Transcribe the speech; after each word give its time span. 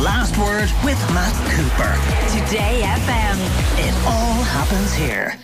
The 0.00 0.06
Last 0.06 0.38
Word 0.38 0.70
with 0.82 0.98
Matt 1.12 1.34
Cooper. 1.50 1.92
Today 2.46 2.80
FM. 2.84 3.36
It 3.86 3.94
all 4.06 4.42
happens 4.44 4.94
here. 4.94 5.36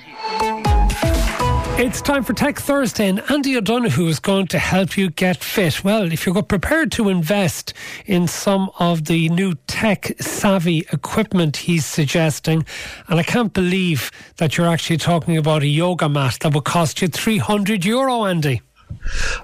It's 1.79 2.01
time 2.01 2.25
for 2.25 2.33
Tech 2.33 2.59
Thursday, 2.59 3.07
and 3.07 3.23
Andy 3.31 3.55
O'Donoghue 3.59 4.07
is 4.07 4.19
going 4.19 4.47
to 4.47 4.59
help 4.59 4.97
you 4.97 5.11
get 5.11 5.45
fit. 5.45 5.85
Well, 5.85 6.11
if 6.11 6.25
you're 6.25 6.43
prepared 6.43 6.91
to 6.93 7.11
invest 7.11 7.75
in 8.07 8.27
some 8.29 8.71
of 8.79 9.05
the 9.05 9.29
new 9.29 9.57
tech 9.67 10.13
savvy 10.21 10.87
equipment 10.91 11.59
he's 11.59 11.85
suggesting, 11.85 12.65
and 13.09 13.21
I 13.21 13.25
can't 13.25 13.53
believe 13.53 14.11
that 14.39 14.57
you're 14.57 14.69
actually 14.69 14.97
talking 14.97 15.37
about 15.37 15.65
a 15.65 15.69
yoga 15.69 16.09
mat 16.09 16.39
that 16.41 16.55
will 16.55 16.63
cost 16.63 17.03
you 17.03 17.09
300 17.09 17.85
euro, 17.85 18.25
Andy. 18.25 18.63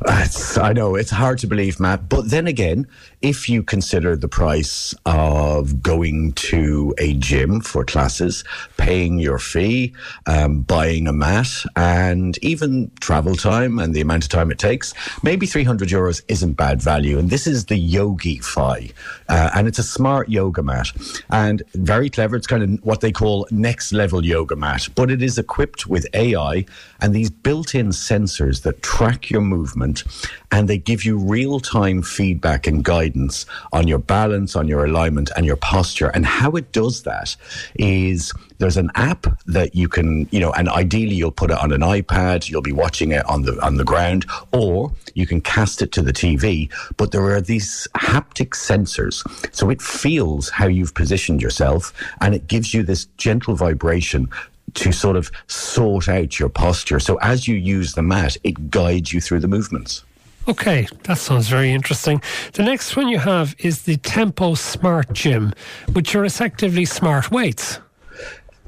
It's, 0.07 0.59
I 0.59 0.73
know 0.73 0.97
it's 0.97 1.11
hard 1.11 1.39
to 1.39 1.47
believe, 1.47 1.79
Matt. 1.79 2.09
But 2.09 2.31
then 2.31 2.47
again, 2.47 2.87
if 3.21 3.49
you 3.49 3.63
consider 3.63 4.17
the 4.17 4.29
price 4.29 4.95
of 5.07 5.83
going 5.83 6.33
to 6.33 6.95
a 6.99 7.15
gym 7.15 7.61
for 7.61 7.85
classes, 7.85 8.45
paying 8.77 9.19
your 9.19 9.39
fee, 9.39 9.95
um, 10.27 10.63
buying 10.63 11.07
a 11.07 11.13
mat, 11.13 11.49
and 11.77 12.37
even 12.43 12.91
travel 13.01 13.37
time 13.37 13.79
and 13.79 13.95
the 13.95 14.01
amount 14.01 14.25
of 14.25 14.31
time 14.31 14.51
it 14.51 14.59
takes, 14.59 14.93
maybe 15.23 15.47
300 15.47 15.89
euros 15.89 16.23
isn't 16.29 16.55
bad 16.55 16.83
value. 16.83 17.19
And 17.19 17.31
this 17.31 17.47
is 17.47 17.67
the 17.67 17.95
YogiFi, 17.95 18.93
uh, 19.29 19.51
and 19.55 19.69
it's 19.69 19.79
a 19.79 19.85
smart 19.85 20.29
yoga 20.29 20.63
mat, 20.63 20.89
and 21.31 21.63
very 21.75 22.11
clever. 22.11 22.37
It's 22.37 22.47
kind 22.47 22.63
of 22.63 22.85
what 22.85 23.01
they 23.01 23.13
call 23.13 23.47
next 23.51 23.93
level 23.93 24.25
yoga 24.25 24.57
mat, 24.57 24.89
but 24.95 25.11
it 25.11 25.23
is 25.23 25.39
equipped 25.39 25.87
with 25.87 26.07
AI 26.15 26.65
and 27.01 27.15
these 27.15 27.31
built-in 27.31 27.89
sensors 27.89 28.63
that 28.63 28.83
track 28.83 29.31
your 29.33 29.43
movement 29.43 30.05
and 30.53 30.69
they 30.69 30.79
give 30.79 31.05
you 31.05 31.19
real 31.19 31.59
time 31.59 32.03
feedback 32.03 32.67
and 32.67 32.85
guidance 32.85 33.47
on 33.73 33.89
your 33.89 33.99
balance, 33.99 34.55
on 34.55 34.69
your 34.69 34.85
alignment, 34.85 35.31
and 35.37 35.47
your 35.47 35.57
posture. 35.57 36.09
And 36.09 36.27
how 36.27 36.53
it 36.53 36.73
does 36.73 37.03
that 37.03 37.35
is 37.75 38.33
there's 38.59 38.77
an 38.77 38.91
app 38.95 39.27
that 39.47 39.75
you 39.75 39.89
can, 39.89 40.29
you 40.31 40.39
know, 40.39 40.53
and 40.53 40.69
ideally 40.69 41.17
you'll 41.17 41.33
put 41.33 41.51
it 41.51 41.59
on 41.59 41.73
an 41.73 41.81
iPad, 41.81 42.49
you'll 42.49 42.63
be 42.63 42.73
watching 42.73 43.11
it 43.11 43.25
on 43.29 43.43
the 43.43 43.59
on 43.61 43.77
the 43.77 43.85
ground, 43.85 44.25
or 44.53 44.93
you 45.15 45.27
can 45.27 45.41
cast 45.41 45.83
it 45.83 45.91
to 45.93 46.03
the 46.03 46.13
TV. 46.13 46.71
But 46.97 47.11
there 47.11 47.25
are 47.33 47.41
these 47.41 47.89
haptic 47.97 48.51
sensors, 48.51 49.27
so 49.53 49.71
it 49.71 49.83
feels 49.83 50.49
how 50.49 50.67
you've 50.67 50.95
positioned 50.95 51.43
yourself, 51.43 51.93
and 52.21 52.35
it 52.35 52.47
gives 52.47 52.73
you 52.73 52.85
this 52.85 53.07
gentle 53.17 53.57
vibration 53.57 54.29
to 54.75 54.93
sort 54.93 55.17
of 55.17 55.31
sort 55.47 56.09
out 56.09 56.39
your 56.39 56.49
posture. 56.49 57.01
So 57.01 57.17
as 57.17 57.47
you 57.47 57.57
use 57.57 57.95
the 57.95 58.03
mat, 58.03 58.37
it 58.45 58.71
guides 58.71 59.13
you 59.13 59.21
through 59.21 59.41
the 59.41 59.49
movements. 59.49 60.05
Okay, 60.49 60.89
that 61.05 61.19
sounds 61.19 61.47
very 61.49 61.73
interesting. 61.73 62.21
The 62.55 62.65
next 62.65 62.97
one 62.97 63.09
you 63.09 63.19
have 63.19 63.55
is 63.59 63.83
the 63.83 63.97
Tempo 63.99 64.55
Smart 64.55 65.13
Gym, 65.13 65.53
which 65.93 66.17
are 66.17 66.25
effectively 66.25 66.85
smart 66.85 67.31
weights. 67.31 67.79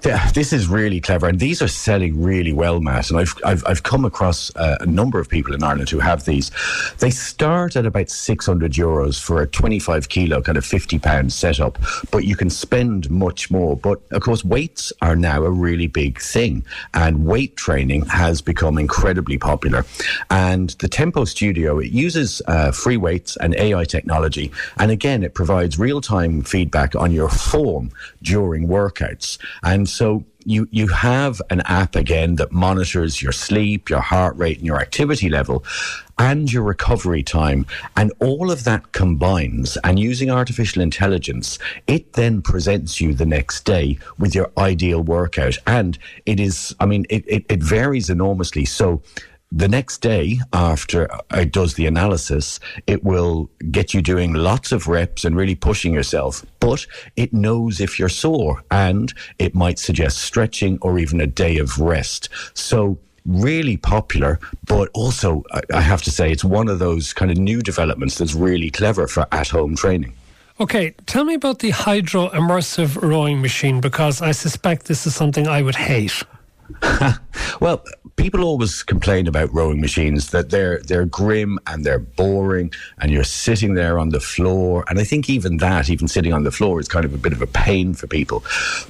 Yeah, 0.04 0.30
this 0.32 0.52
is 0.52 0.68
really 0.68 1.00
clever, 1.00 1.28
and 1.28 1.40
these 1.40 1.62
are 1.62 1.68
selling 1.68 2.22
really 2.22 2.52
well, 2.52 2.80
Matt. 2.80 3.08
And 3.08 3.18
I've 3.18 3.34
I've, 3.42 3.64
I've 3.66 3.82
come 3.84 4.04
across 4.04 4.54
uh, 4.54 4.76
a 4.80 4.86
number 4.86 5.18
of 5.18 5.30
people 5.30 5.54
in 5.54 5.62
Ireland 5.62 5.88
who 5.88 5.98
have 5.98 6.26
these. 6.26 6.50
They 6.98 7.08
start 7.08 7.74
at 7.74 7.86
about 7.86 8.10
six 8.10 8.44
hundred 8.44 8.72
euros 8.72 9.18
for 9.18 9.40
a 9.40 9.46
twenty-five 9.46 10.10
kilo, 10.10 10.42
kind 10.42 10.58
of 10.58 10.66
fifty 10.66 10.98
pound 10.98 11.32
setup, 11.32 11.78
but 12.10 12.24
you 12.24 12.36
can 12.36 12.50
spend 12.50 13.10
much 13.10 13.50
more. 13.50 13.76
But 13.76 14.02
of 14.10 14.20
course, 14.20 14.44
weights 14.44 14.92
are 15.00 15.16
now 15.16 15.42
a 15.42 15.50
really 15.50 15.86
big 15.86 16.20
thing, 16.20 16.66
and 16.92 17.24
weight 17.24 17.56
training 17.56 18.04
has 18.06 18.42
become 18.42 18.76
incredibly 18.76 19.38
popular. 19.38 19.86
And 20.30 20.70
the 20.80 20.88
Tempo 20.88 21.24
Studio 21.24 21.78
it 21.78 21.92
uses 21.92 22.42
uh, 22.46 22.72
free 22.72 22.98
weights 22.98 23.38
and 23.38 23.54
AI 23.54 23.84
technology, 23.84 24.52
and 24.76 24.90
again, 24.90 25.22
it 25.22 25.32
provides 25.32 25.78
real-time 25.78 26.42
feedback 26.42 26.94
on 26.94 27.10
your 27.10 27.30
form 27.30 27.90
during 28.22 28.68
workouts 28.68 29.38
and 29.62 29.88
so 29.94 30.24
you 30.44 30.68
you 30.70 30.88
have 30.88 31.40
an 31.50 31.62
app 31.62 31.96
again 31.96 32.36
that 32.36 32.52
monitors 32.52 33.22
your 33.22 33.32
sleep, 33.32 33.88
your 33.88 34.00
heart 34.00 34.36
rate, 34.36 34.58
and 34.58 34.66
your 34.66 34.80
activity 34.80 35.28
level, 35.28 35.64
and 36.18 36.52
your 36.52 36.62
recovery 36.62 37.22
time, 37.22 37.64
and 37.96 38.12
all 38.20 38.50
of 38.50 38.64
that 38.64 38.92
combines. 38.92 39.78
And 39.84 39.98
using 39.98 40.30
artificial 40.30 40.82
intelligence, 40.82 41.58
it 41.86 42.12
then 42.14 42.42
presents 42.42 43.00
you 43.00 43.14
the 43.14 43.26
next 43.26 43.64
day 43.64 43.98
with 44.18 44.34
your 44.34 44.50
ideal 44.58 45.00
workout. 45.00 45.56
And 45.66 45.98
it 46.26 46.40
is, 46.40 46.74
I 46.80 46.86
mean, 46.86 47.06
it, 47.08 47.24
it, 47.26 47.46
it 47.48 47.62
varies 47.62 48.10
enormously. 48.10 48.64
So 48.64 49.02
the 49.56 49.68
next 49.68 49.98
day 49.98 50.40
after 50.52 51.08
it 51.30 51.52
does 51.52 51.74
the 51.74 51.86
analysis, 51.86 52.58
it 52.88 53.04
will 53.04 53.48
get 53.70 53.94
you 53.94 54.02
doing 54.02 54.34
lots 54.34 54.72
of 54.72 54.88
reps 54.88 55.24
and 55.24 55.36
really 55.36 55.54
pushing 55.54 55.92
yourself, 55.92 56.44
but 56.58 56.84
it 57.14 57.32
knows 57.32 57.80
if 57.80 57.96
you're 57.96 58.08
sore 58.08 58.64
and 58.72 59.14
it 59.38 59.54
might 59.54 59.78
suggest 59.78 60.18
stretching 60.18 60.76
or 60.82 60.98
even 60.98 61.20
a 61.20 61.26
day 61.26 61.58
of 61.58 61.78
rest. 61.78 62.28
So, 62.54 62.98
really 63.26 63.76
popular, 63.76 64.40
but 64.66 64.90
also, 64.92 65.44
I 65.72 65.80
have 65.80 66.02
to 66.02 66.10
say, 66.10 66.32
it's 66.32 66.44
one 66.44 66.68
of 66.68 66.80
those 66.80 67.12
kind 67.12 67.30
of 67.30 67.38
new 67.38 67.62
developments 67.62 68.18
that's 68.18 68.34
really 68.34 68.70
clever 68.70 69.06
for 69.06 69.26
at 69.30 69.48
home 69.48 69.76
training. 69.76 70.14
Okay, 70.60 70.94
tell 71.06 71.24
me 71.24 71.34
about 71.34 71.60
the 71.60 71.70
Hydrow 71.70 72.28
immersive 72.30 73.00
rowing 73.00 73.40
machine 73.40 73.80
because 73.80 74.20
I 74.20 74.32
suspect 74.32 74.86
this 74.86 75.06
is 75.06 75.14
something 75.14 75.46
I 75.46 75.62
would 75.62 75.76
hate. 75.76 76.24
well, 77.60 77.84
people 78.16 78.44
always 78.44 78.82
complain 78.82 79.26
about 79.26 79.52
rowing 79.52 79.80
machines 79.80 80.30
that 80.30 80.50
they're 80.50 80.78
they're 80.80 81.04
grim 81.04 81.58
and 81.66 81.84
they're 81.84 81.98
boring 81.98 82.72
and 82.98 83.10
you're 83.10 83.24
sitting 83.24 83.74
there 83.74 83.98
on 83.98 84.10
the 84.10 84.20
floor 84.20 84.84
and 84.88 84.98
I 84.98 85.04
think 85.04 85.28
even 85.28 85.56
that 85.58 85.90
even 85.90 86.08
sitting 86.08 86.32
on 86.32 86.44
the 86.44 86.52
floor 86.52 86.80
is 86.80 86.88
kind 86.88 87.04
of 87.04 87.12
a 87.12 87.18
bit 87.18 87.32
of 87.32 87.42
a 87.42 87.46
pain 87.46 87.94
for 87.94 88.06
people. 88.06 88.44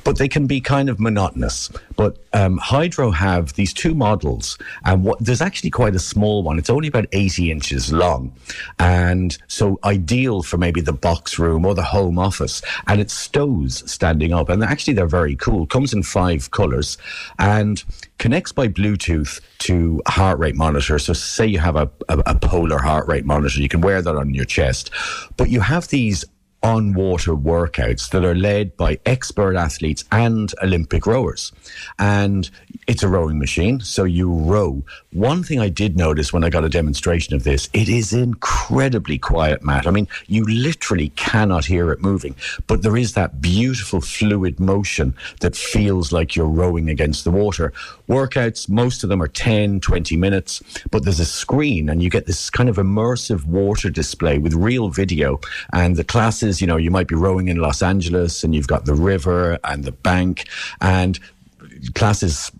But 0.04 0.18
they 0.18 0.28
can 0.28 0.46
be 0.46 0.60
kind 0.60 0.88
of 0.88 1.00
monotonous. 1.00 1.70
But 1.96 2.18
um, 2.32 2.58
Hydrow 2.58 3.10
have 3.12 3.54
these 3.54 3.72
two 3.72 3.94
models 3.94 4.58
and 4.84 5.04
what 5.04 5.18
there's 5.24 5.40
actually 5.40 5.70
quite 5.70 5.94
a 5.94 6.00
small 6.00 6.42
one. 6.42 6.58
It's 6.58 6.70
only 6.70 6.88
about 6.88 7.06
80 7.12 7.50
inches 7.50 7.92
long 7.92 8.32
and 8.78 9.36
so 9.48 9.78
ideal 9.84 10.42
for 10.42 10.58
maybe 10.58 10.80
the 10.80 10.92
box 10.92 11.38
room 11.38 11.64
or 11.64 11.74
the 11.74 11.82
home 11.82 12.18
office. 12.18 12.60
And 12.86 13.00
it 13.00 13.10
stows 13.10 13.90
standing 13.90 14.32
up 14.32 14.48
and 14.48 14.62
actually 14.62 14.94
they're 14.94 15.06
very 15.06 15.36
cool. 15.36 15.66
Comes 15.66 15.92
in 15.92 16.02
five 16.02 16.50
colors 16.50 16.98
and 17.38 17.63
connects 18.18 18.52
by 18.52 18.68
Bluetooth 18.68 19.40
to 19.58 20.02
a 20.06 20.10
heart 20.10 20.38
rate 20.38 20.54
monitor. 20.54 20.98
So, 20.98 21.12
say 21.12 21.46
you 21.46 21.58
have 21.58 21.76
a, 21.76 21.90
a, 22.08 22.18
a, 22.26 22.34
polar 22.38 22.78
heart 22.78 23.06
rate 23.08 23.24
monitor, 23.24 23.60
you 23.60 23.68
can 23.68 23.80
wear 23.80 24.02
that 24.02 24.16
on 24.16 24.34
your 24.34 24.44
chest, 24.44 24.90
but 25.36 25.50
you 25.50 25.60
have 25.60 25.88
these 25.88 26.24
on 26.64 26.94
water 26.94 27.32
workouts 27.32 28.08
that 28.10 28.24
are 28.24 28.34
led 28.34 28.74
by 28.78 28.98
expert 29.04 29.54
athletes 29.54 30.02
and 30.10 30.54
Olympic 30.62 31.06
rowers. 31.06 31.52
And 31.98 32.50
it's 32.86 33.02
a 33.02 33.08
rowing 33.08 33.38
machine, 33.38 33.80
so 33.80 34.04
you 34.04 34.32
row. 34.32 34.82
One 35.12 35.42
thing 35.42 35.60
I 35.60 35.68
did 35.68 35.96
notice 35.96 36.32
when 36.32 36.42
I 36.42 36.48
got 36.48 36.64
a 36.64 36.70
demonstration 36.70 37.34
of 37.34 37.44
this, 37.44 37.68
it 37.74 37.88
is 37.88 38.14
incredibly 38.14 39.18
quiet, 39.18 39.62
Matt. 39.62 39.86
I 39.86 39.90
mean, 39.90 40.08
you 40.26 40.44
literally 40.44 41.10
cannot 41.10 41.66
hear 41.66 41.92
it 41.92 42.00
moving, 42.00 42.34
but 42.66 42.82
there 42.82 42.96
is 42.96 43.12
that 43.12 43.42
beautiful 43.42 44.00
fluid 44.00 44.58
motion 44.58 45.14
that 45.40 45.54
feels 45.54 46.12
like 46.12 46.34
you're 46.34 46.46
rowing 46.46 46.88
against 46.88 47.24
the 47.24 47.30
water. 47.30 47.72
Workouts, 48.08 48.68
most 48.68 49.02
of 49.02 49.10
them 49.10 49.22
are 49.22 49.28
10, 49.28 49.80
20 49.80 50.16
minutes, 50.16 50.62
but 50.90 51.04
there's 51.04 51.20
a 51.20 51.26
screen 51.26 51.90
and 51.90 52.02
you 52.02 52.08
get 52.08 52.26
this 52.26 52.48
kind 52.48 52.70
of 52.70 52.76
immersive 52.76 53.44
water 53.44 53.90
display 53.90 54.38
with 54.38 54.54
real 54.54 54.88
video. 54.88 55.40
And 55.72 55.96
the 55.96 56.04
classes, 56.04 56.53
you 56.60 56.66
know, 56.66 56.76
you 56.76 56.90
might 56.90 57.08
be 57.08 57.14
rowing 57.14 57.48
in 57.48 57.58
Los 57.58 57.82
Angeles 57.82 58.44
and 58.44 58.54
you've 58.54 58.66
got 58.66 58.84
the 58.84 58.94
river 58.94 59.58
and 59.64 59.84
the 59.84 59.92
bank 59.92 60.46
and 60.80 61.18
classes 61.94 62.50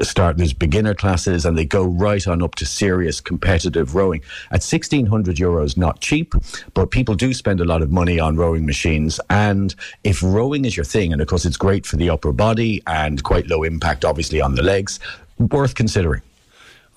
start, 0.00 0.36
there's 0.36 0.52
beginner 0.52 0.94
classes 0.94 1.44
and 1.44 1.56
they 1.56 1.64
go 1.64 1.84
right 1.84 2.26
on 2.26 2.42
up 2.42 2.54
to 2.56 2.66
serious 2.66 3.20
competitive 3.20 3.94
rowing. 3.94 4.20
At 4.46 4.62
1600 4.62 5.36
euros, 5.36 5.76
not 5.76 6.00
cheap, 6.00 6.34
but 6.74 6.90
people 6.90 7.14
do 7.14 7.34
spend 7.34 7.60
a 7.60 7.64
lot 7.64 7.82
of 7.82 7.90
money 7.90 8.18
on 8.18 8.36
rowing 8.36 8.66
machines. 8.66 9.20
And 9.28 9.74
if 10.04 10.22
rowing 10.22 10.64
is 10.64 10.76
your 10.76 10.84
thing, 10.84 11.12
and 11.12 11.20
of 11.20 11.28
course 11.28 11.44
it's 11.44 11.56
great 11.56 11.86
for 11.86 11.96
the 11.96 12.10
upper 12.10 12.32
body 12.32 12.82
and 12.86 13.22
quite 13.22 13.46
low 13.48 13.62
impact, 13.62 14.04
obviously, 14.04 14.40
on 14.40 14.54
the 14.54 14.62
legs, 14.62 15.00
worth 15.38 15.74
considering. 15.74 16.22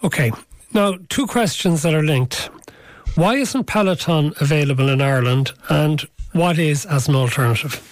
Okay. 0.03 0.31
Now, 0.73 0.97
two 1.09 1.27
questions 1.27 1.83
that 1.83 1.93
are 1.93 2.03
linked. 2.03 2.49
Why 3.15 3.35
isn't 3.35 3.65
Peloton 3.65 4.33
available 4.39 4.89
in 4.89 5.01
Ireland? 5.01 5.51
And 5.69 6.03
what 6.33 6.59
is 6.59 6.85
as 6.85 7.07
an 7.07 7.15
alternative? 7.15 7.89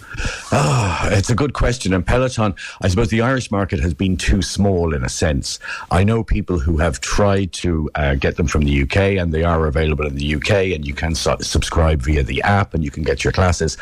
Ah, 0.51 1.07
it's 1.09 1.29
a 1.29 1.35
good 1.35 1.53
question. 1.53 1.93
And 1.93 2.05
Peloton, 2.05 2.53
I 2.81 2.89
suppose 2.89 3.09
the 3.09 3.21
Irish 3.21 3.49
market 3.49 3.79
has 3.79 3.93
been 3.93 4.17
too 4.17 4.41
small 4.41 4.93
in 4.93 5.03
a 5.03 5.09
sense. 5.09 5.59
I 5.89 6.03
know 6.03 6.23
people 6.23 6.59
who 6.59 6.77
have 6.77 6.99
tried 6.99 7.53
to 7.53 7.89
uh, 7.95 8.15
get 8.15 8.35
them 8.35 8.47
from 8.47 8.63
the 8.63 8.81
UK, 8.83 8.97
and 9.19 9.33
they 9.33 9.43
are 9.43 9.67
available 9.67 10.05
in 10.05 10.15
the 10.15 10.35
UK, 10.35 10.51
and 10.75 10.85
you 10.85 10.93
can 10.93 11.15
su- 11.15 11.37
subscribe 11.39 12.01
via 12.01 12.23
the 12.23 12.41
app, 12.41 12.73
and 12.73 12.83
you 12.83 12.91
can 12.91 13.03
get 13.03 13.23
your 13.23 13.31
classes 13.31 13.77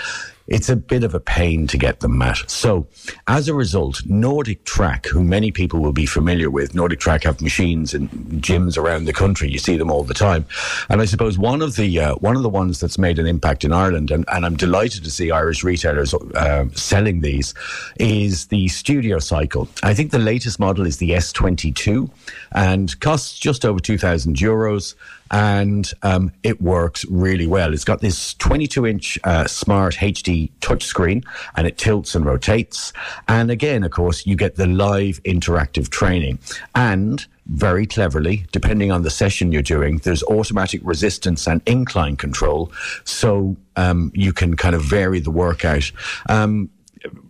it's 0.49 0.67
a 0.67 0.75
bit 0.75 1.03
of 1.03 1.13
a 1.13 1.19
pain 1.19 1.67
to 1.67 1.77
get 1.77 1.99
them, 1.99 2.17
Matt. 2.17 2.49
So, 2.49 2.87
as 3.27 3.47
a 3.47 3.53
result, 3.53 4.01
NordicTrack, 4.07 5.05
who 5.05 5.23
many 5.23 5.51
people 5.51 5.79
will 5.79 5.93
be 5.93 6.07
familiar 6.07 6.49
with, 6.49 6.73
NordicTrack 6.73 7.23
have 7.23 7.39
machines 7.39 7.93
in 7.93 8.09
gyms 8.41 8.77
around 8.77 9.05
the 9.05 9.13
country. 9.13 9.49
You 9.49 9.59
see 9.59 9.77
them 9.77 9.91
all 9.91 10.03
the 10.03 10.13
time, 10.13 10.45
and 10.89 11.01
I 11.01 11.05
suppose 11.05 11.37
one 11.37 11.61
of 11.61 11.75
the 11.75 11.99
uh, 11.99 12.15
one 12.15 12.35
of 12.35 12.43
the 12.43 12.49
ones 12.49 12.79
that's 12.79 12.97
made 12.97 13.19
an 13.19 13.27
impact 13.27 13.63
in 13.63 13.71
Ireland, 13.71 14.11
and, 14.11 14.25
and 14.29 14.45
I'm 14.45 14.57
delighted 14.57 15.03
to 15.03 15.11
see 15.11 15.31
Irish 15.31 15.63
retailers 15.63 16.13
uh, 16.13 16.65
selling 16.73 17.21
these, 17.21 17.53
is 17.99 18.47
the 18.47 18.67
Studio 18.69 19.19
Cycle. 19.19 19.69
I 19.83 19.93
think 19.93 20.11
the 20.11 20.19
latest 20.19 20.59
model 20.59 20.85
is 20.87 20.97
the 20.97 21.11
S22, 21.11 22.09
and 22.53 22.99
costs 22.99 23.37
just 23.37 23.65
over 23.65 23.79
two 23.79 23.97
thousand 23.99 24.37
euros 24.37 24.95
and 25.31 25.91
um, 26.03 26.31
it 26.43 26.61
works 26.61 27.05
really 27.05 27.47
well. 27.47 27.73
It's 27.73 27.83
got 27.83 28.01
this 28.01 28.33
22 28.35 28.87
inch 28.87 29.19
uh, 29.23 29.45
smart 29.47 29.95
HD 29.95 30.51
touchscreen 30.61 31.23
and 31.55 31.67
it 31.67 31.77
tilts 31.77 32.15
and 32.15 32.25
rotates. 32.25 32.93
And 33.27 33.51
again, 33.51 33.83
of 33.83 33.91
course, 33.91 34.25
you 34.25 34.35
get 34.35 34.55
the 34.55 34.67
live 34.67 35.21
interactive 35.23 35.89
training. 35.89 36.39
And 36.75 37.25
very 37.47 37.87
cleverly, 37.87 38.45
depending 38.51 38.91
on 38.91 39.01
the 39.01 39.09
session 39.09 39.51
you're 39.51 39.61
doing, 39.61 39.97
there's 39.99 40.23
automatic 40.23 40.81
resistance 40.83 41.47
and 41.47 41.61
incline 41.65 42.15
control. 42.15 42.71
So 43.05 43.57
um, 43.75 44.11
you 44.13 44.33
can 44.33 44.55
kind 44.55 44.75
of 44.75 44.83
vary 44.83 45.19
the 45.19 45.31
workout. 45.31 45.91
Um, 46.27 46.69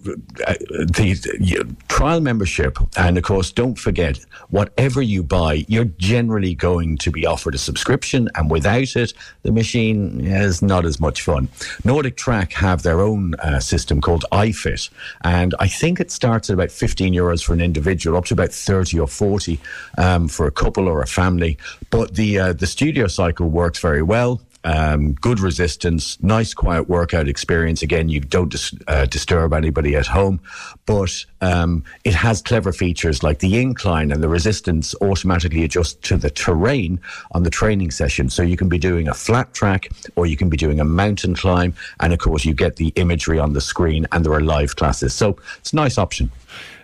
the 0.03 1.75
trial 1.87 2.21
membership, 2.21 2.77
and 2.97 3.17
of 3.17 3.23
course, 3.23 3.51
don't 3.51 3.77
forget, 3.77 4.19
whatever 4.49 5.01
you 5.01 5.23
buy, 5.23 5.65
you're 5.67 5.85
generally 5.97 6.55
going 6.55 6.97
to 6.97 7.11
be 7.11 7.25
offered 7.25 7.55
a 7.55 7.57
subscription, 7.57 8.29
and 8.35 8.49
without 8.49 8.95
it, 8.95 9.13
the 9.43 9.51
machine 9.51 10.21
is 10.21 10.61
not 10.61 10.85
as 10.85 10.99
much 10.99 11.21
fun. 11.21 11.47
NordicTrack 11.83 12.53
have 12.53 12.83
their 12.83 13.01
own 13.01 13.35
uh, 13.35 13.59
system 13.59 14.01
called 14.01 14.25
iFit, 14.31 14.89
and 15.23 15.53
I 15.59 15.67
think 15.67 15.99
it 15.99 16.11
starts 16.11 16.49
at 16.49 16.53
about 16.53 16.71
15 16.71 17.13
euros 17.13 17.43
for 17.43 17.53
an 17.53 17.61
individual, 17.61 18.17
up 18.17 18.25
to 18.25 18.33
about 18.33 18.51
30 18.51 18.99
or 18.99 19.07
40 19.07 19.59
um, 19.97 20.27
for 20.27 20.47
a 20.47 20.51
couple 20.51 20.87
or 20.87 21.01
a 21.01 21.07
family. 21.07 21.57
But 21.89 22.15
the 22.15 22.39
uh, 22.39 22.53
the 22.53 22.67
studio 22.67 23.07
cycle 23.07 23.49
works 23.49 23.79
very 23.79 24.01
well 24.01 24.41
um, 24.63 25.13
good 25.13 25.39
resistance, 25.39 26.21
nice 26.21 26.53
quiet 26.53 26.89
workout 26.89 27.27
experience. 27.27 27.81
Again, 27.81 28.09
you 28.09 28.19
don't 28.19 28.49
dis- 28.49 28.73
uh, 28.87 29.05
disturb 29.05 29.53
anybody 29.53 29.95
at 29.95 30.07
home, 30.07 30.39
but 30.85 31.25
um, 31.41 31.83
it 32.03 32.13
has 32.13 32.41
clever 32.41 32.73
features 32.73 33.23
like 33.23 33.39
the 33.39 33.59
incline 33.59 34.11
and 34.11 34.21
the 34.21 34.29
resistance 34.29 34.93
automatically 35.01 35.63
adjust 35.63 36.01
to 36.03 36.17
the 36.17 36.29
terrain 36.29 36.99
on 37.31 37.43
the 37.43 37.49
training 37.49 37.91
session. 37.91 38.29
So 38.29 38.43
you 38.43 38.57
can 38.57 38.69
be 38.69 38.77
doing 38.77 39.07
a 39.07 39.13
flat 39.13 39.53
track 39.53 39.89
or 40.15 40.25
you 40.25 40.35
can 40.35 40.49
be 40.49 40.57
doing 40.57 40.79
a 40.79 40.85
mountain 40.85 41.35
climb, 41.35 41.73
and 41.99 42.13
of 42.13 42.19
course 42.19 42.45
you 42.45 42.53
get 42.53 42.75
the 42.75 42.89
imagery 42.95 43.39
on 43.39 43.53
the 43.53 43.61
screen, 43.61 44.07
and 44.11 44.25
there 44.25 44.33
are 44.33 44.41
live 44.41 44.75
classes. 44.75 45.13
So 45.13 45.37
it's 45.59 45.73
a 45.73 45.75
nice 45.75 45.97
option. 45.97 46.31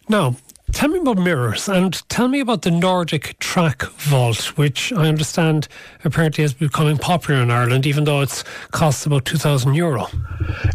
Now, 0.07 0.35
Tell 0.71 0.89
me 0.89 0.99
about 0.99 1.17
mirrors 1.17 1.69
and 1.69 2.01
tell 2.09 2.27
me 2.27 2.39
about 2.39 2.63
the 2.63 2.71
NordicTrack 2.71 3.87
Vault, 3.91 4.57
which 4.57 4.91
I 4.93 5.07
understand 5.07 5.67
apparently 6.03 6.43
is 6.43 6.53
becoming 6.53 6.97
popular 6.97 7.41
in 7.41 7.51
Ireland, 7.51 7.85
even 7.85 8.03
though 8.03 8.21
it 8.21 8.43
costs 8.71 9.05
about 9.05 9.25
2,000 9.25 9.75
euro. 9.75 10.07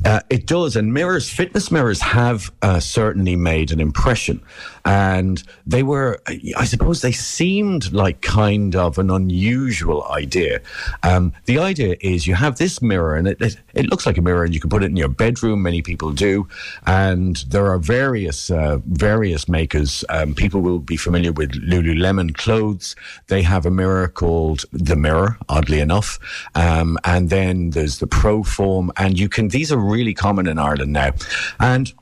Uh, 0.05 0.21
it 0.31 0.47
does, 0.47 0.77
and 0.77 0.95
mirrors, 0.95 1.29
fitness 1.29 1.71
mirrors 1.71 2.01
have 2.01 2.53
uh, 2.63 2.79
certainly 2.79 3.37
made 3.37 3.73
an 3.73 3.81
impression. 3.81 4.41
And 4.85 5.43
they 5.67 5.83
were, 5.83 6.23
I 6.57 6.65
suppose, 6.65 7.03
they 7.03 7.13
seemed 7.13 7.93
like 7.93 8.23
kind 8.23 8.75
of 8.75 8.99
an 8.99 9.11
unusual 9.11 10.05
idea. 10.11 10.61
Um, 11.03 11.33
the 11.45 11.59
idea 11.59 11.97
is 12.01 12.27
you 12.27 12.35
have 12.35 12.57
this 12.57 12.81
mirror, 12.81 13.17
and 13.17 13.29
it, 13.29 13.41
it, 13.41 13.57
it, 13.75 13.91
looks 13.91 14.07
like 14.07 14.17
a 14.17 14.23
mirror, 14.23 14.45
and 14.45 14.55
you 14.55 14.61
can 14.61 14.71
put 14.71 14.83
it 14.83 14.87
in 14.87 14.97
your 14.97 15.09
bedroom. 15.09 15.63
Many 15.63 15.83
people 15.83 16.13
do, 16.13 16.49
and 16.87 17.37
there 17.49 17.71
are 17.71 17.79
various 17.79 18.51
uh, 18.51 18.79
various 18.87 19.49
makers. 19.49 19.80
Um, 20.09 20.35
people 20.35 20.61
will 20.61 20.79
be 20.79 20.97
familiar 20.97 21.33
with 21.33 21.53
Lululemon 21.53 22.35
clothes. 22.35 22.97
They 23.29 23.43
have 23.43 23.67
a 23.67 23.71
mirror 23.71 24.09
called 24.09 24.65
the 24.73 24.97
Mirror, 24.97 25.39
oddly 25.49 25.81
enough, 25.81 26.19
um, 26.55 26.99
and 27.05 27.31
then 27.31 27.71
there's 27.71 27.99
the 27.99 28.07
Proform, 28.07 28.91
and 28.97 29.19
you 29.19 29.29
can. 29.29 29.49
These 29.49 29.73
are 29.73 29.79
really 29.79 30.15
common 30.15 30.47
in 30.47 30.59
Ireland 30.59 30.93
now, 30.93 31.11
and 31.59 31.93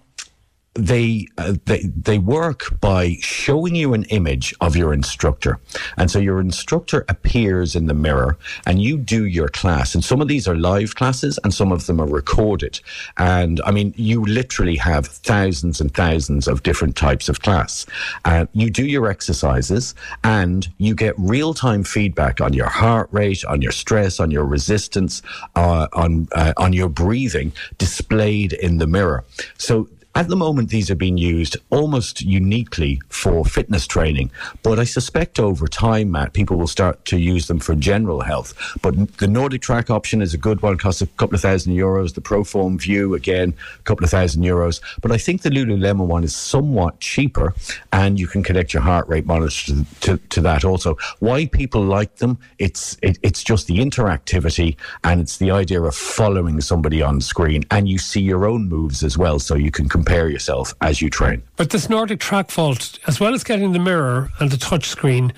they, 0.78 1.26
uh, 1.38 1.54
they 1.66 1.80
they 1.80 2.19
work 2.19 2.80
by 2.80 3.16
showing 3.20 3.75
you 3.75 3.94
an 3.94 4.04
image 4.04 4.54
of 4.60 4.76
your 4.76 4.92
instructor, 4.92 5.58
and 5.96 6.10
so 6.10 6.19
your 6.19 6.40
instructor 6.40 7.04
appears 7.08 7.75
in 7.75 7.86
the 7.86 7.94
mirror, 7.94 8.38
and 8.66 8.80
you 8.80 8.96
do 8.96 9.25
your 9.26 9.48
class. 9.48 9.94
And 9.94 10.04
some 10.04 10.20
of 10.20 10.28
these 10.28 10.46
are 10.46 10.54
live 10.54 10.94
classes, 10.94 11.38
and 11.42 11.52
some 11.52 11.72
of 11.72 11.86
them 11.86 12.00
are 12.00 12.06
recorded. 12.06 12.80
And 13.16 13.60
I 13.66 13.72
mean, 13.72 13.92
you 13.96 14.25
literally 14.25 14.76
have 14.76 15.06
thousands 15.06 15.80
and 15.80 15.92
thousands 15.92 16.46
of 16.46 16.62
different 16.62 16.96
types 16.96 17.28
of 17.28 17.40
class. 17.42 17.84
Uh, 18.25 18.46
you 18.52 18.70
do 18.70 18.86
your 18.86 19.08
exercises, 19.08 19.94
and 20.22 20.69
you 20.78 20.94
get 20.94 21.14
real 21.19 21.54
time 21.54 21.82
feedback 21.82 22.40
on 22.40 22.52
your 22.52 22.69
heart 22.69 23.08
rate, 23.10 23.44
on 23.44 23.62
your 23.62 23.72
stress, 23.72 24.20
on 24.20 24.30
your 24.30 24.44
resistance, 24.44 25.22
uh, 25.56 25.88
on 25.92 26.28
uh, 26.32 26.52
on 26.56 26.72
your 26.72 26.88
breathing 26.88 27.52
displayed 27.78 28.52
in 28.52 28.78
the 28.78 28.86
mirror. 28.86 29.25
So 29.58 29.88
at 30.14 30.28
the 30.28 30.37
moment, 30.37 30.70
these 30.70 30.90
are 30.90 30.96
being 30.96 31.19
used 31.19 31.56
almost 31.70 32.22
uniquely 32.22 33.00
for 33.08 33.44
fitness 33.44 33.87
training, 33.87 34.31
but 34.62 34.78
I 34.78 34.84
suspect 34.84 35.38
over 35.38 35.69
time, 35.69 36.10
Matt, 36.10 36.32
people 36.32 36.56
will 36.56 36.66
start 36.66 37.05
to 37.06 37.19
use 37.19 37.46
them 37.46 37.60
for 37.60 37.75
general 37.75 38.22
health. 38.22 38.55
But 38.82 38.96
the 39.19 39.26
NordicTrack 39.26 39.90
option 39.90 40.20
is 40.20 40.34
a 40.34 40.38
good 40.38 40.60
one, 40.60 40.76
costs 40.76 41.02
a 41.02 41.06
couple 41.06 41.37
of 41.37 41.40
thousand 41.40 41.75
euros. 41.75 42.14
The 42.14 42.20
Proform 42.20 42.81
View, 42.81 43.14
again, 43.14 43.55
a 43.78 43.82
couple 43.82 44.05
of 44.05 44.10
thousand 44.10 44.43
euros. 44.43 44.81
But 45.00 45.12
I 45.12 45.19
think 45.19 45.43
the 45.43 45.50
Lululemon 45.50 46.06
one 46.06 46.25
is 46.25 46.34
somewhat 46.34 46.99
cheaper, 47.00 47.54
and 47.93 48.19
you 48.19 48.26
can 48.26 48.43
connect 48.43 48.75
your 48.75 48.82
heart 48.82 49.06
rate 49.08 49.26
monitor 49.26 49.72
to, 49.72 49.84
to, 50.00 50.16
to 50.16 50.40
that 50.40 50.64
also. 50.64 50.96
Why 51.20 51.46
people 51.46 51.82
like 51.82 52.16
them? 52.16 52.38
It's 52.58 52.96
it, 53.02 53.19
it's 53.22 53.44
just 53.44 53.66
the 53.66 53.78
interactivity, 53.78 54.76
and 55.04 55.20
it's 55.20 55.37
the 55.37 55.52
idea 55.52 55.81
of 55.82 55.94
following 55.94 56.61
somebody 56.61 57.02
on 57.02 57.20
screen, 57.20 57.64
and 57.70 57.88
you 57.88 57.99
see 57.99 58.20
your 58.20 58.46
own 58.46 58.69
moves 58.69 59.04
as 59.04 59.16
well, 59.16 59.38
so 59.38 59.54
you 59.54 59.70
can 59.70 59.88
compare 59.98 60.28
yourself 60.28 60.74
as 60.80 61.02
you 61.02 61.10
train. 61.10 61.42
But 61.56 61.70
this 61.70 61.88
NordicTrack 61.88 62.52
vault, 62.52 62.98
as 63.08 63.18
well 63.18 63.34
as 63.34 63.42
getting 63.42 63.72
the 63.72 63.80
mirror 63.80 64.30
and 64.38 64.50
the 64.50 64.56
touch 64.56 64.86
screen, 64.86 65.32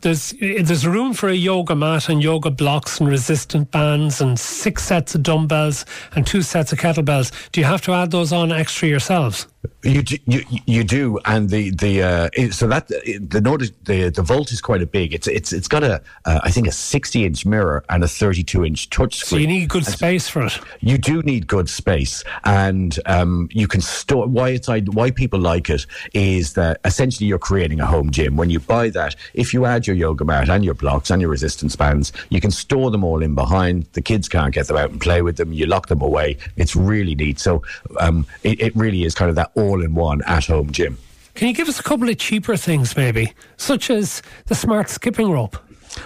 there's 0.00 0.34
there's 0.40 0.86
room 0.86 1.12
for 1.12 1.28
a 1.28 1.34
yoga 1.34 1.74
mat 1.74 2.08
and 2.08 2.22
yoga 2.22 2.50
blocks 2.50 3.00
and 3.00 3.08
resistant 3.08 3.70
bands 3.70 4.20
and 4.20 4.38
six 4.38 4.84
sets 4.84 5.14
of 5.14 5.22
dumbbells 5.22 5.84
and 6.14 6.26
two 6.26 6.42
sets 6.42 6.72
of 6.72 6.78
kettlebells. 6.78 7.30
Do 7.52 7.60
you 7.60 7.66
have 7.66 7.82
to 7.82 7.92
add 7.92 8.10
those 8.10 8.32
on 8.32 8.52
extra 8.52 8.88
yourselves? 8.88 9.48
You 9.82 10.02
do, 10.02 10.16
you, 10.26 10.44
you 10.66 10.84
do, 10.84 11.18
and 11.24 11.48
the 11.48 11.70
the 11.70 12.02
uh, 12.02 12.50
so 12.50 12.66
that 12.68 12.88
the 12.88 13.40
Nordic 13.40 13.70
the 13.84 14.10
the 14.10 14.22
Vault 14.22 14.52
is 14.52 14.60
quite 14.60 14.82
a 14.82 14.86
big. 14.86 15.14
It's 15.14 15.26
it's 15.26 15.52
it's 15.52 15.68
got 15.68 15.82
a 15.82 16.02
uh, 16.24 16.40
I 16.42 16.50
think 16.50 16.66
a 16.66 16.72
sixty 16.72 17.24
inch 17.24 17.46
mirror 17.46 17.84
and 17.88 18.02
a 18.04 18.08
thirty 18.08 18.42
two 18.42 18.64
inch 18.64 18.90
touch 18.90 19.16
screen. 19.16 19.28
So 19.28 19.36
you 19.36 19.46
need 19.46 19.68
good 19.68 19.86
and 19.86 19.94
space 19.94 20.28
for 20.28 20.42
it. 20.42 20.58
You 20.80 20.98
do 20.98 21.22
need 21.22 21.46
good 21.46 21.68
space, 21.68 22.24
and 22.44 22.98
um, 23.06 23.48
you 23.52 23.68
can 23.68 23.80
store. 23.80 24.26
Why 24.26 24.50
it's 24.50 24.68
why 24.68 25.10
people 25.10 25.40
like 25.40 25.70
it 25.70 25.86
is 26.12 26.54
that 26.54 26.80
essentially 26.84 27.26
you're 27.26 27.38
creating 27.38 27.80
a 27.80 27.86
home 27.86 28.10
gym. 28.10 28.36
When 28.36 28.50
you 28.50 28.60
buy 28.60 28.90
that, 28.90 29.16
if 29.34 29.54
you 29.54 29.64
add 29.64 29.86
your 29.86 29.96
yoga 29.96 30.24
mat 30.24 30.48
and 30.48 30.64
your 30.64 30.74
blocks 30.74 31.10
and 31.10 31.20
your 31.20 31.30
resistance 31.30 31.76
bands, 31.76 32.12
you 32.30 32.40
can 32.40 32.50
store 32.50 32.90
them 32.90 33.04
all 33.04 33.22
in 33.22 33.34
behind. 33.34 33.86
The 33.92 34.02
kids 34.02 34.28
can't 34.28 34.52
get 34.52 34.66
them 34.66 34.76
out 34.76 34.90
and 34.90 35.00
play 35.00 35.22
with 35.22 35.36
them. 35.36 35.52
You 35.52 35.66
lock 35.66 35.88
them 35.88 36.02
away. 36.02 36.36
It's 36.56 36.76
really 36.76 37.14
neat. 37.14 37.38
So 37.38 37.62
um, 38.00 38.26
it, 38.42 38.60
it 38.60 38.76
really 38.76 39.04
is 39.04 39.14
kind 39.14 39.28
of 39.28 39.36
that 39.36 39.50
all 39.56 39.82
in 39.82 39.94
one 39.94 40.22
at 40.22 40.46
home 40.46 40.70
gym. 40.70 40.98
Can 41.34 41.48
you 41.48 41.54
give 41.54 41.68
us 41.68 41.78
a 41.78 41.82
couple 41.82 42.08
of 42.08 42.16
cheaper 42.16 42.56
things, 42.56 42.96
maybe, 42.96 43.32
such 43.56 43.90
as 43.90 44.22
the 44.46 44.54
smart 44.54 44.88
skipping 44.88 45.30
rope? 45.30 45.56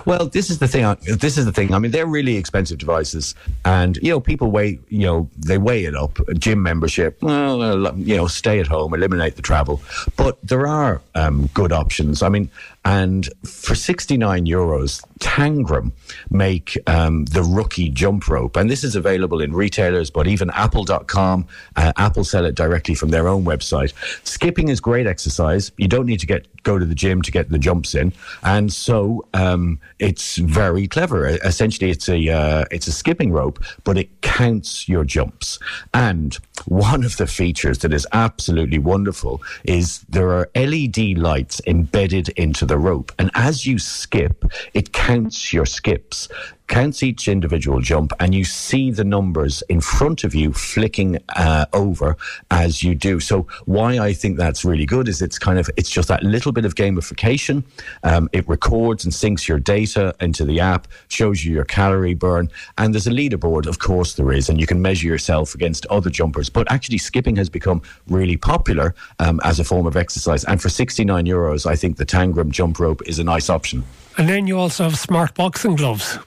Well, 0.05 0.27
this 0.27 0.51
is 0.51 0.59
the 0.59 0.69
thing. 0.69 0.97
This 1.03 1.39
is 1.39 1.45
the 1.45 1.53
thing. 1.53 1.75
I 1.75 1.79
mean, 1.79 1.91
they're 1.91 2.07
really 2.07 2.37
expensive 2.37 2.79
devices, 2.79 3.35
and 3.65 3.97
you 3.99 4.11
know, 4.11 4.21
people 4.21 4.51
weigh. 4.51 4.79
You 4.89 5.07
know, 5.07 5.31
they 5.39 5.59
weigh 5.59 5.85
it 5.85 5.95
up. 5.95 6.19
Gym 6.35 6.63
membership. 6.63 7.23
Well, 7.23 7.97
you 7.99 8.17
know, 8.17 8.27
stay 8.27 8.61
at 8.61 8.67
home, 8.67 8.95
eliminate 8.95 9.37
the 9.37 9.43
travel. 9.43 9.83
But 10.17 10.39
there 10.43 10.67
are 10.67 11.01
um, 11.15 11.49
good 11.55 11.73
options. 11.73 12.23
I 12.23 12.29
mean, 12.29 12.51
and 12.85 13.29
for 13.45 13.75
69 13.75 14.47
euros, 14.47 15.05
Tangram 15.19 15.93
make 16.31 16.79
um, 16.87 17.27
the 17.27 17.43
rookie 17.43 17.91
jump 17.91 18.27
rope. 18.29 18.57
And 18.57 18.71
this 18.71 18.85
is 18.85 18.97
available 18.97 19.43
in 19.43 19.53
retailers, 19.53 20.11
but 20.11 20.27
even 20.27 20.51
apple.com, 20.51 21.47
uh, 21.77 21.93
Apple 21.99 22.25
sell 22.25 22.47
it 22.47 22.55
directly 22.55 22.95
from 22.95 23.11
their 23.11 23.29
own 23.29 23.45
website. 23.45 23.93
Skipping 24.27 24.69
is 24.69 24.81
great 24.81 25.07
exercise. 25.07 25.73
You 25.77 25.89
don't 25.89 26.07
need 26.07 26.21
to 26.21 26.27
get 26.27 26.47
go 26.63 26.79
to 26.79 26.85
the 26.85 26.95
gym 26.95 27.23
to 27.23 27.31
get 27.31 27.51
the 27.51 27.59
jumps 27.59 27.95
in. 27.95 28.13
And 28.43 28.73
so 28.73 29.27
um, 29.35 29.79
it's 29.99 30.37
very 30.37 30.89
clever. 30.89 31.27
Essentially, 31.27 31.91
it's 31.91 32.09
a, 32.09 32.29
uh, 32.29 32.65
it's 32.71 32.87
a 32.87 32.93
skipping 32.93 33.33
rope, 33.33 33.63
but 33.85 33.99
it 33.99 34.21
counts 34.23 34.89
your 34.89 35.05
jumps. 35.05 35.59
And 35.93 36.37
one 36.67 37.05
of 37.05 37.17
the 37.17 37.27
features 37.27 37.79
that 37.79 37.93
is 37.93 38.07
absolutely 38.13 38.79
wonderful 38.79 39.43
is 39.65 40.01
there 40.09 40.31
are 40.31 40.49
LED 40.55 41.19
lights 41.19 41.61
embedded 41.67 42.31
into 42.31 42.67
the 42.67 42.79
rope. 42.79 43.13
And 43.19 43.31
as 43.35 43.67
you 43.67 43.79
skip, 43.79 44.45
it 44.75 44.93
counts 44.93 45.53
your 45.53 45.67
skips 45.67 46.29
counts 46.71 47.03
each 47.03 47.27
individual 47.27 47.81
jump, 47.81 48.13
and 48.21 48.33
you 48.33 48.45
see 48.45 48.93
the 48.93 49.05
numbers 49.05 49.63
in 49.69 49.81
front 49.81 50.23
of 50.23 50.35
you 50.37 50.53
flicking 50.53 51.19
uh, 51.37 51.67
over 51.73 52.17
as 52.53 52.83
you 52.85 52.95
do. 52.95 53.19
So 53.19 53.49
why 53.67 53.99
I 53.99 54.13
think 54.13 54.39
that's 54.39 54.65
really 54.65 54.87
good 54.87 55.09
is 55.09 55.21
it's 55.21 55.39
kind 55.39 55.59
of 55.59 55.69
it's 55.77 55.91
just 55.91 56.09
that 56.09 56.23
little 56.23 56.53
bit 56.53 56.65
of 56.65 56.77
gamification. 56.77 57.65
Um, 58.05 58.31
it 58.33 58.49
records 58.49 59.05
and 59.05 59.13
syncs 59.13 59.49
your 59.49 59.59
data 59.59 60.15
into 60.21 60.45
the 60.45 60.61
app, 60.61 60.87
shows 61.09 61.45
you 61.45 61.53
your 61.53 61.65
calorie 61.65 62.15
burn, 62.15 62.49
and 62.79 62.95
there's 62.95 63.09
a 63.09 63.11
leaderboard. 63.11 63.67
Of 63.67 63.81
course, 63.81 64.15
there 64.15 64.31
is, 64.33 64.49
and 64.49 64.61
you 64.61 64.67
can 64.67 64.81
measure 64.81 65.09
yourself 65.09 65.57
against 65.57 65.87
other 65.87 66.09
jumpers. 66.09 66.49
But 66.49 66.71
actually, 66.71 66.99
skipping 66.99 67.35
has 67.37 67.51
become 67.51 67.83
really 68.09 68.37
popular 68.37 68.95
um, 69.19 69.41
as 69.43 69.59
a 69.59 69.65
form 69.65 69.87
of 69.87 69.97
exercise, 69.97 70.45
and 70.45 70.63
for 70.63 70.69
69 70.69 71.27
euros, 71.27 71.67
I 71.67 71.75
think 71.75 71.97
the 71.97 72.07
Tangram 72.07 72.51
jump 72.51 72.79
rope 72.79 73.03
is 73.07 73.19
a 73.19 73.25
nice 73.25 73.51
option. 73.51 73.83
And 74.17 74.29
then 74.29 74.47
you 74.47 74.57
also 74.59 74.85
have 74.85 74.99
smart 74.99 75.35
boxing 75.35 75.75
gloves. 75.75 76.19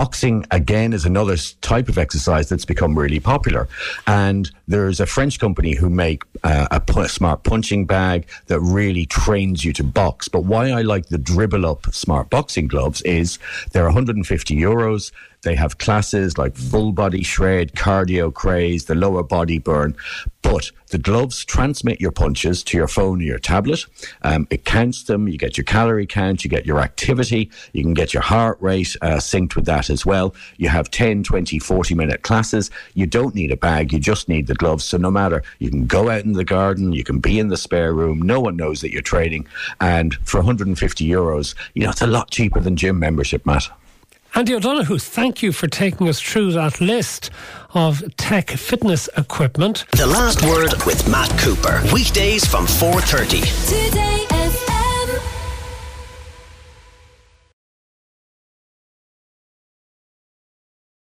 Boxing, 0.00 0.46
again, 0.50 0.94
is 0.94 1.04
another 1.04 1.36
type 1.60 1.90
of 1.90 1.98
exercise 1.98 2.48
that's 2.48 2.64
become 2.64 2.98
really 2.98 3.20
popular. 3.20 3.68
And 4.06 4.50
there's 4.66 4.98
a 4.98 5.04
French 5.04 5.38
company 5.38 5.74
who 5.74 5.90
make 5.90 6.22
uh, 6.42 6.68
a 6.70 7.06
smart 7.06 7.42
punching 7.42 7.84
bag 7.84 8.26
that 8.46 8.60
really 8.60 9.04
trains 9.04 9.62
you 9.62 9.74
to 9.74 9.84
box. 9.84 10.26
But 10.26 10.44
why 10.44 10.70
I 10.70 10.80
like 10.80 11.08
the 11.08 11.18
DribbleUp 11.18 11.92
smart 11.92 12.30
boxing 12.30 12.66
gloves 12.66 13.02
is 13.02 13.38
they're 13.72 13.84
150 13.84 14.56
euros. 14.56 15.12
They 15.42 15.54
have 15.54 15.78
classes 15.78 16.36
like 16.36 16.56
full 16.56 16.92
body 16.92 17.22
shred, 17.22 17.72
cardio 17.72 18.32
craze, 18.32 18.84
the 18.84 18.94
lower 18.94 19.22
body 19.22 19.58
burn. 19.58 19.96
But 20.42 20.70
the 20.88 20.98
gloves 20.98 21.44
transmit 21.44 22.00
your 22.00 22.10
punches 22.10 22.62
to 22.64 22.76
your 22.76 22.88
phone 22.88 23.20
or 23.20 23.24
your 23.24 23.38
tablet. 23.38 23.86
Um, 24.22 24.46
it 24.50 24.64
counts 24.64 25.04
them. 25.04 25.28
You 25.28 25.38
get 25.38 25.56
your 25.56 25.64
calorie 25.64 26.06
count. 26.06 26.44
You 26.44 26.50
get 26.50 26.66
your 26.66 26.80
activity. 26.80 27.50
You 27.72 27.82
can 27.82 27.94
get 27.94 28.12
your 28.12 28.22
heart 28.22 28.58
rate 28.60 28.96
uh, 29.02 29.16
synced 29.16 29.54
with 29.54 29.66
that 29.66 29.90
as 29.90 30.04
well. 30.04 30.34
You 30.56 30.68
have 30.68 30.90
10, 30.90 31.22
20, 31.22 31.58
40 31.58 31.94
minute 31.94 32.22
classes. 32.22 32.70
You 32.94 33.06
don't 33.06 33.34
need 33.34 33.52
a 33.52 33.56
bag. 33.56 33.92
You 33.92 34.00
just 34.00 34.28
need 34.28 34.46
the 34.46 34.54
gloves. 34.54 34.84
So 34.84 34.96
no 34.96 35.10
matter, 35.10 35.42
you 35.58 35.70
can 35.70 35.86
go 35.86 36.10
out 36.10 36.24
in 36.24 36.32
the 36.32 36.44
garden. 36.44 36.92
You 36.92 37.04
can 37.04 37.20
be 37.20 37.38
in 37.38 37.48
the 37.48 37.56
spare 37.56 37.94
room. 37.94 38.20
No 38.20 38.40
one 38.40 38.56
knows 38.56 38.80
that 38.80 38.92
you're 38.92 39.02
training. 39.02 39.46
And 39.80 40.14
for 40.24 40.38
150 40.38 41.06
euros, 41.06 41.54
you 41.74 41.84
know, 41.84 41.90
it's 41.90 42.02
a 42.02 42.06
lot 42.06 42.30
cheaper 42.30 42.60
than 42.60 42.76
gym 42.76 42.98
membership, 42.98 43.46
Matt. 43.46 43.70
Andy 44.34 44.54
O'Donoghue, 44.54 44.98
thank 44.98 45.42
you 45.42 45.52
for 45.52 45.66
taking 45.66 46.08
us 46.08 46.20
through 46.20 46.52
that 46.52 46.80
list 46.80 47.30
of 47.74 48.02
tech 48.16 48.50
fitness 48.50 49.08
equipment. 49.16 49.84
The 49.92 50.06
last 50.06 50.42
word 50.42 50.72
with 50.86 51.08
Matt 51.08 51.30
Cooper. 51.38 51.82
Weekdays 51.92 52.46
from 52.46 52.66
4.30. 52.66 53.90
Today. 53.90 54.09